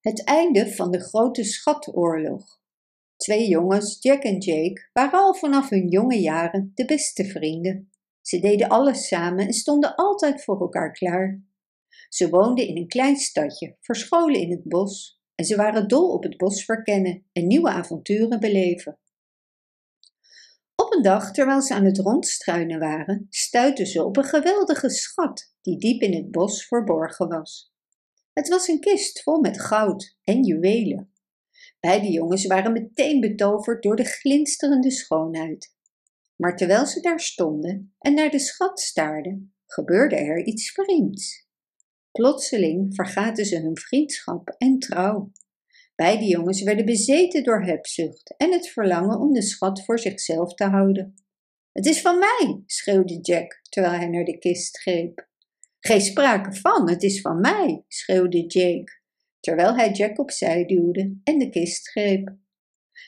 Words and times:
Het 0.00 0.24
einde 0.24 0.74
van 0.74 0.90
de 0.90 1.00
grote 1.00 1.44
schatoorlog. 1.44 2.60
Twee 3.16 3.48
jongens, 3.48 3.98
Jack 4.02 4.22
en 4.22 4.38
Jake, 4.38 4.88
waren 4.92 5.18
al 5.18 5.34
vanaf 5.34 5.68
hun 5.68 5.88
jonge 5.88 6.20
jaren 6.20 6.72
de 6.74 6.84
beste 6.84 7.24
vrienden. 7.24 7.90
Ze 8.20 8.38
deden 8.38 8.68
alles 8.68 9.08
samen 9.08 9.46
en 9.46 9.52
stonden 9.52 9.94
altijd 9.94 10.44
voor 10.44 10.60
elkaar 10.60 10.92
klaar. 10.92 11.42
Ze 12.08 12.28
woonden 12.28 12.66
in 12.66 12.76
een 12.76 12.88
klein 12.88 13.16
stadje, 13.16 13.76
verscholen 13.80 14.40
in 14.40 14.50
het 14.50 14.64
bos, 14.64 15.20
en 15.34 15.44
ze 15.44 15.56
waren 15.56 15.88
dol 15.88 16.12
op 16.12 16.22
het 16.22 16.36
bos 16.36 16.64
verkennen 16.64 17.26
en 17.32 17.46
nieuwe 17.46 17.70
avonturen 17.70 18.40
beleven. 18.40 18.98
Op 20.74 20.92
een 20.92 21.02
dag, 21.02 21.32
terwijl 21.32 21.60
ze 21.60 21.74
aan 21.74 21.84
het 21.84 21.98
rondstruinen 21.98 22.78
waren, 22.78 23.26
stuitten 23.28 23.86
ze 23.86 24.04
op 24.04 24.16
een 24.16 24.24
geweldige 24.24 24.90
schat 24.90 25.54
die 25.60 25.78
diep 25.78 26.00
in 26.00 26.14
het 26.14 26.30
bos 26.30 26.66
verborgen 26.66 27.28
was. 27.28 27.69
Het 28.40 28.48
was 28.48 28.68
een 28.68 28.80
kist 28.80 29.22
vol 29.22 29.40
met 29.40 29.60
goud 29.60 30.16
en 30.24 30.44
juwelen. 30.44 31.12
Beide 31.80 32.10
jongens 32.10 32.46
waren 32.46 32.72
meteen 32.72 33.20
betoverd 33.20 33.82
door 33.82 33.96
de 33.96 34.04
glinsterende 34.04 34.90
schoonheid. 34.90 35.74
Maar 36.36 36.56
terwijl 36.56 36.86
ze 36.86 37.00
daar 37.00 37.20
stonden 37.20 37.94
en 37.98 38.14
naar 38.14 38.30
de 38.30 38.38
schat 38.38 38.80
staarden, 38.80 39.54
gebeurde 39.66 40.16
er 40.16 40.44
iets 40.44 40.70
vreemds. 40.70 41.48
Plotseling 42.12 42.94
vergaten 42.94 43.46
ze 43.46 43.60
hun 43.60 43.78
vriendschap 43.78 44.54
en 44.58 44.78
trouw. 44.78 45.32
Beide 45.94 46.24
jongens 46.24 46.62
werden 46.62 46.84
bezeten 46.84 47.44
door 47.44 47.62
hebzucht 47.62 48.34
en 48.36 48.52
het 48.52 48.68
verlangen 48.68 49.18
om 49.18 49.32
de 49.32 49.42
schat 49.42 49.84
voor 49.84 49.98
zichzelf 49.98 50.54
te 50.54 50.64
houden. 50.64 51.14
Het 51.72 51.86
is 51.86 52.00
van 52.00 52.18
mij, 52.18 52.62
schreeuwde 52.66 53.20
Jack 53.20 53.60
terwijl 53.62 53.94
hij 53.94 54.08
naar 54.08 54.24
de 54.24 54.38
kist 54.38 54.78
greep. 54.78 55.28
Geen 55.80 56.00
sprake 56.00 56.52
van, 56.52 56.90
het 56.90 57.02
is 57.02 57.20
van 57.20 57.40
mij, 57.40 57.84
schreeuwde 57.88 58.46
Jake, 58.46 59.00
terwijl 59.40 59.76
hij 59.76 59.90
Jack 59.90 60.18
opzij 60.18 60.64
duwde 60.66 61.20
en 61.24 61.38
de 61.38 61.50
kist 61.50 61.90
greep. 61.90 62.36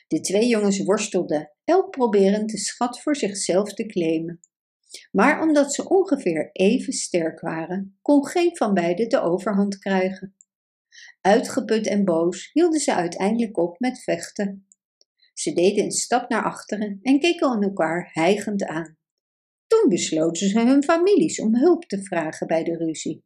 De 0.07 0.19
twee 0.19 0.47
jongens 0.47 0.83
worstelden, 0.83 1.51
elk 1.63 1.89
proberend 1.89 2.49
de 2.49 2.57
schat 2.57 3.01
voor 3.01 3.15
zichzelf 3.15 3.73
te 3.73 3.85
claimen. 3.85 4.39
Maar 5.11 5.41
omdat 5.41 5.73
ze 5.73 5.89
ongeveer 5.89 6.49
even 6.51 6.93
sterk 6.93 7.39
waren, 7.39 7.97
kon 8.01 8.27
geen 8.27 8.57
van 8.57 8.73
beiden 8.73 9.09
de 9.09 9.21
overhand 9.21 9.77
krijgen. 9.77 10.35
Uitgeput 11.21 11.87
en 11.87 12.05
boos 12.05 12.49
hielden 12.53 12.79
ze 12.79 12.93
uiteindelijk 12.93 13.57
op 13.57 13.79
met 13.79 14.03
vechten. 14.03 14.67
Ze 15.33 15.53
deden 15.53 15.83
een 15.83 15.91
stap 15.91 16.29
naar 16.29 16.43
achteren 16.43 16.99
en 17.01 17.19
keken 17.19 17.61
elkaar 17.61 18.09
hijgend 18.13 18.63
aan. 18.63 18.97
Toen 19.73 19.89
besloten 19.89 20.49
ze 20.49 20.59
hun 20.59 20.83
families 20.83 21.39
om 21.39 21.55
hulp 21.55 21.85
te 21.85 22.03
vragen 22.03 22.47
bij 22.47 22.63
de 22.63 22.77
ruzie. 22.77 23.23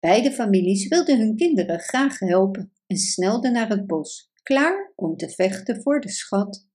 Beide 0.00 0.32
families 0.32 0.88
wilden 0.88 1.18
hun 1.18 1.36
kinderen 1.36 1.80
graag 1.80 2.18
helpen 2.18 2.72
en 2.86 2.96
snelden 2.96 3.52
naar 3.52 3.68
het 3.68 3.86
bos, 3.86 4.30
klaar 4.42 4.92
om 4.96 5.16
te 5.16 5.28
vechten 5.28 5.82
voor 5.82 6.00
de 6.00 6.10
schat. 6.10 6.66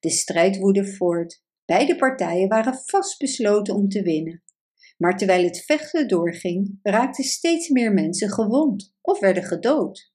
De 0.00 0.10
strijd 0.10 0.58
woedde 0.58 0.86
voort. 0.86 1.42
Beide 1.64 1.96
partijen 1.96 2.48
waren 2.48 2.80
vastbesloten 2.84 3.74
om 3.74 3.88
te 3.88 4.02
winnen. 4.02 4.42
Maar 4.96 5.16
terwijl 5.16 5.44
het 5.44 5.64
vechten 5.64 6.08
doorging, 6.08 6.78
raakten 6.82 7.24
steeds 7.24 7.68
meer 7.68 7.92
mensen 7.92 8.30
gewond 8.30 8.94
of 9.00 9.20
werden 9.20 9.44
gedood. 9.44 10.12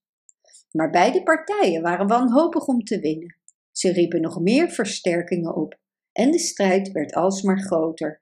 Maar 0.71 0.89
beide 0.89 1.23
partijen 1.23 1.81
waren 1.81 2.07
wanhopig 2.07 2.65
om 2.65 2.83
te 2.83 2.99
winnen. 2.99 3.37
Ze 3.71 3.91
riepen 3.91 4.21
nog 4.21 4.39
meer 4.39 4.69
versterkingen 4.69 5.55
op 5.55 5.81
en 6.14 6.31
de 6.31 6.39
strijd 6.39 6.92
werd 6.92 7.14
alsmaar 7.14 7.59
groter. 7.59 8.22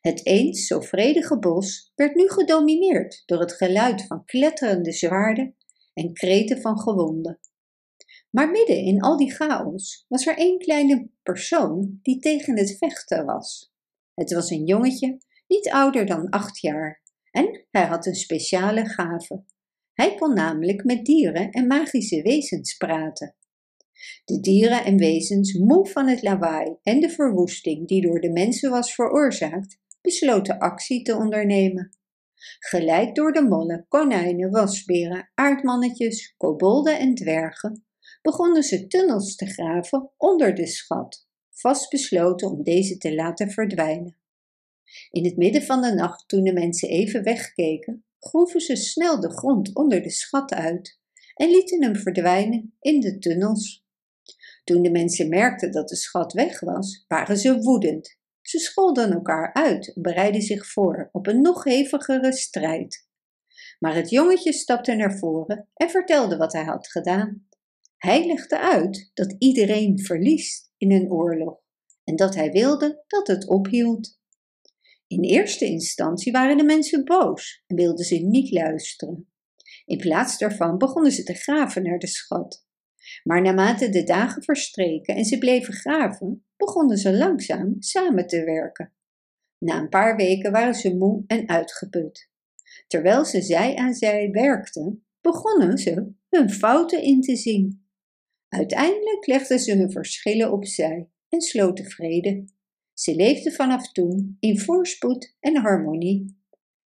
Het 0.00 0.26
eens 0.26 0.66
zo 0.66 0.80
vredige 0.80 1.38
bos 1.38 1.92
werd 1.94 2.14
nu 2.14 2.28
gedomineerd 2.28 3.22
door 3.26 3.40
het 3.40 3.52
geluid 3.52 4.06
van 4.06 4.24
kletterende 4.24 4.92
zwaarden 4.92 5.56
en 5.94 6.12
kreten 6.12 6.60
van 6.60 6.78
gewonden. 6.78 7.40
Maar 8.30 8.50
midden 8.50 8.76
in 8.76 9.00
al 9.00 9.16
die 9.16 9.32
chaos 9.32 10.04
was 10.08 10.26
er 10.26 10.36
één 10.36 10.58
kleine 10.58 11.08
persoon 11.22 11.98
die 12.02 12.18
tegen 12.18 12.58
het 12.58 12.76
vechten 12.78 13.24
was. 13.24 13.72
Het 14.14 14.32
was 14.32 14.50
een 14.50 14.64
jongetje, 14.64 15.18
niet 15.46 15.70
ouder 15.70 16.06
dan 16.06 16.28
acht 16.28 16.60
jaar, 16.60 17.02
en 17.30 17.66
hij 17.70 17.86
had 17.86 18.06
een 18.06 18.14
speciale 18.14 18.84
gave. 18.86 19.44
Hij 19.92 20.14
kon 20.14 20.34
namelijk 20.34 20.84
met 20.84 21.04
dieren 21.04 21.50
en 21.50 21.66
magische 21.66 22.22
wezens 22.22 22.76
praten. 22.76 23.36
De 24.24 24.40
dieren 24.40 24.84
en 24.84 24.96
wezens, 24.96 25.52
moe 25.52 25.88
van 25.88 26.08
het 26.08 26.22
lawaai 26.22 26.76
en 26.82 27.00
de 27.00 27.10
verwoesting 27.10 27.88
die 27.88 28.02
door 28.02 28.20
de 28.20 28.30
mensen 28.30 28.70
was 28.70 28.94
veroorzaakt, 28.94 29.78
besloten 30.00 30.58
actie 30.58 31.02
te 31.02 31.16
ondernemen. 31.16 31.96
Geleid 32.58 33.14
door 33.14 33.32
de 33.32 33.42
mollen, 33.42 33.86
konijnen, 33.88 34.50
wasberen, 34.50 35.30
aardmannetjes, 35.34 36.34
kobolden 36.36 36.98
en 36.98 37.14
dwergen, 37.14 37.84
begonnen 38.22 38.62
ze 38.62 38.86
tunnels 38.86 39.36
te 39.36 39.46
graven 39.46 40.10
onder 40.16 40.54
de 40.54 40.66
schat, 40.66 41.28
vastbesloten 41.50 42.50
om 42.50 42.62
deze 42.62 42.96
te 42.96 43.14
laten 43.14 43.50
verdwijnen. 43.50 44.16
In 45.10 45.24
het 45.24 45.36
midden 45.36 45.62
van 45.62 45.82
de 45.82 45.94
nacht, 45.94 46.28
toen 46.28 46.44
de 46.44 46.52
mensen 46.52 46.88
even 46.88 47.22
wegkeken, 47.22 48.04
groeven 48.18 48.60
ze 48.60 48.76
snel 48.76 49.20
de 49.20 49.30
grond 49.30 49.74
onder 49.74 50.02
de 50.02 50.10
schat 50.10 50.52
uit 50.52 51.00
en 51.34 51.50
lieten 51.50 51.82
hem 51.82 51.96
verdwijnen 51.96 52.74
in 52.80 53.00
de 53.00 53.18
tunnels. 53.18 53.81
Toen 54.64 54.82
de 54.82 54.90
mensen 54.90 55.28
merkten 55.28 55.72
dat 55.72 55.88
de 55.88 55.96
schat 55.96 56.32
weg 56.32 56.60
was, 56.60 57.04
waren 57.08 57.36
ze 57.36 57.58
woedend. 57.58 58.18
Ze 58.40 58.58
scholden 58.58 59.12
elkaar 59.12 59.52
uit 59.52 59.94
en 59.94 60.02
bereidden 60.02 60.42
zich 60.42 60.66
voor 60.66 61.08
op 61.12 61.26
een 61.26 61.40
nog 61.40 61.64
hevigere 61.64 62.32
strijd. 62.32 63.08
Maar 63.78 63.94
het 63.94 64.10
jongetje 64.10 64.52
stapte 64.52 64.94
naar 64.94 65.18
voren 65.18 65.68
en 65.74 65.90
vertelde 65.90 66.36
wat 66.36 66.52
hij 66.52 66.64
had 66.64 66.88
gedaan. 66.88 67.46
Hij 67.96 68.26
legde 68.26 68.58
uit 68.58 69.10
dat 69.14 69.34
iedereen 69.38 69.98
verliest 69.98 70.72
in 70.76 70.92
een 70.92 71.10
oorlog 71.10 71.60
en 72.04 72.16
dat 72.16 72.34
hij 72.34 72.50
wilde 72.50 73.04
dat 73.06 73.26
het 73.26 73.48
ophield. 73.48 74.20
In 75.06 75.22
eerste 75.22 75.64
instantie 75.64 76.32
waren 76.32 76.56
de 76.56 76.64
mensen 76.64 77.04
boos 77.04 77.62
en 77.66 77.76
wilden 77.76 78.04
ze 78.04 78.16
niet 78.16 78.50
luisteren. 78.50 79.32
In 79.84 79.98
plaats 79.98 80.38
daarvan 80.38 80.78
begonnen 80.78 81.12
ze 81.12 81.22
te 81.22 81.34
graven 81.34 81.82
naar 81.82 81.98
de 81.98 82.06
schat. 82.06 82.66
Maar 83.22 83.42
naarmate 83.42 83.88
de 83.88 84.04
dagen 84.04 84.42
verstreken 84.42 85.16
en 85.16 85.24
ze 85.24 85.38
bleven 85.38 85.74
graven, 85.74 86.44
begonnen 86.56 86.98
ze 86.98 87.16
langzaam 87.16 87.76
samen 87.78 88.26
te 88.26 88.44
werken. 88.44 88.92
Na 89.58 89.78
een 89.78 89.88
paar 89.88 90.16
weken 90.16 90.52
waren 90.52 90.74
ze 90.74 90.96
moe 90.96 91.24
en 91.26 91.48
uitgeput. 91.48 92.30
Terwijl 92.86 93.24
ze 93.24 93.42
zij 93.42 93.76
aan 93.76 93.94
zij 93.94 94.30
werkten, 94.30 95.04
begonnen 95.20 95.78
ze 95.78 96.12
hun 96.28 96.50
fouten 96.50 97.02
in 97.02 97.20
te 97.20 97.36
zien. 97.36 97.86
Uiteindelijk 98.48 99.26
legden 99.26 99.58
ze 99.58 99.76
hun 99.76 99.90
verschillen 99.90 100.52
opzij 100.52 101.08
en 101.28 101.40
sloten 101.40 101.84
vrede. 101.84 102.44
Ze 102.94 103.14
leefden 103.14 103.52
vanaf 103.52 103.92
toen 103.92 104.36
in 104.40 104.58
voorspoed 104.58 105.36
en 105.40 105.56
harmonie. 105.56 106.40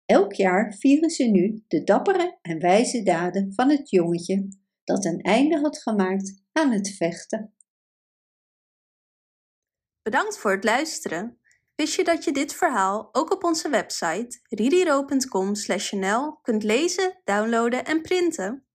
Elk 0.06 0.32
jaar 0.32 0.74
vieren 0.74 1.10
ze 1.10 1.24
nu 1.24 1.64
de 1.68 1.84
dappere 1.84 2.38
en 2.42 2.58
wijze 2.58 3.02
daden 3.02 3.52
van 3.52 3.70
het 3.70 3.90
jongetje 3.90 4.48
dat 4.86 5.04
een 5.04 5.20
einde 5.20 5.58
had 5.58 5.78
gemaakt 5.78 6.42
aan 6.52 6.70
het 6.70 6.88
vechten. 6.96 7.54
Bedankt 10.02 10.38
voor 10.38 10.50
het 10.50 10.64
luisteren. 10.64 11.40
Wist 11.74 11.96
je 11.96 12.04
dat 12.04 12.24
je 12.24 12.32
dit 12.32 12.54
verhaal 12.54 13.08
ook 13.12 13.32
op 13.32 13.44
onze 13.44 13.68
website 13.68 14.40
ririro.com/nl 14.48 16.40
kunt 16.42 16.62
lezen, 16.62 17.20
downloaden 17.24 17.84
en 17.84 18.02
printen? 18.02 18.65